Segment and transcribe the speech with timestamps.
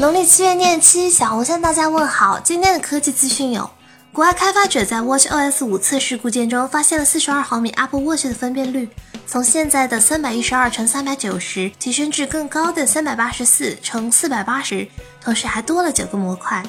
[0.00, 2.40] 农历七月廿七，小红向大家问好。
[2.40, 3.68] 今天的科技资讯有：
[4.14, 8.88] 国外开发者在 watchOS 五测试固件中发现了四十二毫米 Apple Watch 的分辨率，
[9.26, 14.88] 从现在的三百一十二乘三百九十提升至更高的三百八十四乘四百八十，
[15.20, 16.62] 同时还多了九个模块。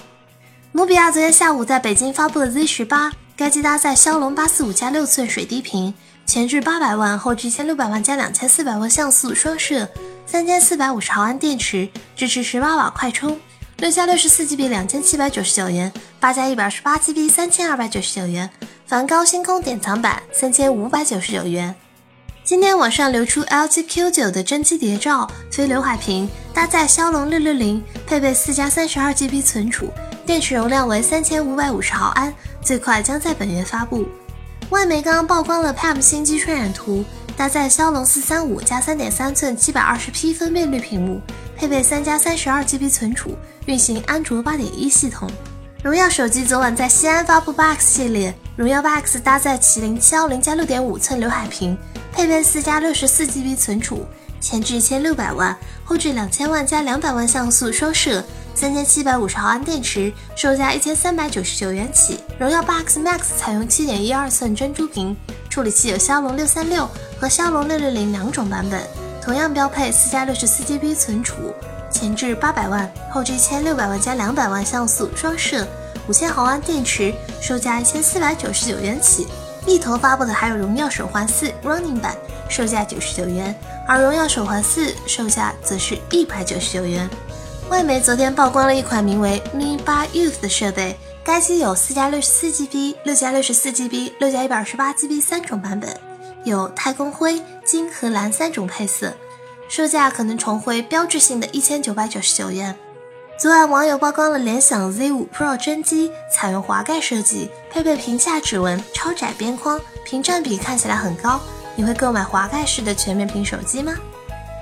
[0.73, 5.93] 努比亚昨天下午在北京发布了 Z 十八，该机搭载骁龙八四五加六寸水滴屏，
[6.25, 9.87] 前置八百万，后置一千六百万加两千四百万像素双摄。
[10.31, 13.37] 三千四百五十毫安电池，支持十八瓦快充，
[13.79, 15.91] 六加六十四 GB 两千七百九十九元，
[16.21, 18.49] 八加一百二十八 GB 三千二百九十九元，
[18.85, 21.75] 梵高星空典藏版三千五百九十九元。
[22.45, 29.91] 今天网上流出 LG Q9 的真机谍照，非刘海屏，搭载骁龙六六零，配备四加三十二 GB 存储，
[30.25, 34.07] 电池容量为三千五百五十毫安，最快将在本月发布。
[34.69, 37.03] 外媒刚刚曝光了 PAM 新机渲染图。
[37.37, 41.21] 搭载骁龙四三五加三点三寸七百二十 P 分辨率屏幕，
[41.57, 45.29] 配备三加三十二 GB 存储，运行安卓八点一系统。
[45.83, 51.75] 荣耀手机昨晚在西安发布八 X 系列，荣耀八 X 搭载麒麟七幺零加六点五寸刘海屏，
[52.11, 54.05] 配备四加六十四 GB 存储，
[54.39, 62.19] 前置一千六百万，后置两千万加两百万像素双摄，三千七百五十毫安电池，售价一千三百九十九元起。
[62.37, 65.17] 荣耀八 X Max 采用七点一二寸珍珠屏。
[65.51, 68.81] 处理器有骁龙六三六和骁龙六六零两种版本，
[69.21, 71.53] 同样标配四加六十四 GB 存储，
[71.91, 75.67] 前置八百万，后置一千六百万加两百万像素双摄，
[76.07, 79.27] 五千毫安电池，售价一千四百九十九元起。
[79.67, 82.15] 一头发布的还有荣耀手环四 Running 版，
[82.47, 83.53] 售价九十九元，
[83.85, 87.09] 而荣耀手环四售价则是一百九十九元。
[87.71, 90.93] 外媒昨天曝光了一款名为 Mi Bar Youth 的设备。
[91.23, 95.89] 该机有四加六十四 GB、六加六十四 GB、六加一百二十八 GB 三种版本，
[96.43, 99.13] 有太空灰、金和蓝三种配色，
[99.69, 102.75] 售价可能重回标志性的一千九百九十九元。
[103.39, 111.39] 昨晚网友曝光了联想 Z 五 Pro 真机，采用滑盖设计，配备屏下指纹、超窄边框，屏占比看起来很高。
[111.77, 113.93] 你会购买滑盖式的全面屏手机吗？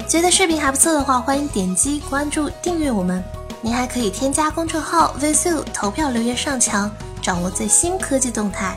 [0.10, 3.24] 觉得视频还不错的话，欢迎点击关注、订阅我们。
[3.62, 6.90] 您还可以添加公众号 VSU 投票留言上墙，
[7.22, 8.76] 掌握最新科技动态。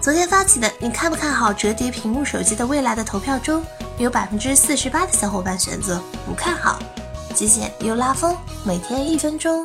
[0.00, 3.62] 昨天发起的，你看不看好折叠屏幕手机的未来的投票中，
[3.98, 6.78] 有百分之四十八的小伙伴选择不看好。
[7.34, 8.34] 极简又拉风，
[8.64, 9.62] 每天一分钟。